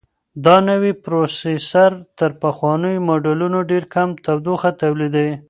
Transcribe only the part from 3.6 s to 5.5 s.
ډېر کم تودوخه تولیدوي.